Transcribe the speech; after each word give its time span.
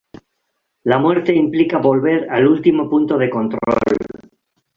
La 0.83 0.97
muerte 0.97 1.31
implica 1.35 1.77
volver 1.77 2.27
al 2.31 2.47
último 2.47 2.89
punto 2.89 3.19
de 3.19 3.29
control. 3.29 3.59